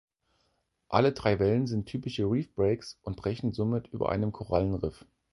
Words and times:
Alle 0.89 1.11
drei 1.11 1.37
Wellen 1.37 1.67
sind 1.67 1.85
typische 1.85 2.23
"Reef 2.23 2.51
Breaks" 2.55 2.97
und 3.03 3.17
brechen 3.17 3.51
somit 3.53 3.85
über 3.89 4.09
einem 4.11 4.31
Korallenriff. 4.31 5.05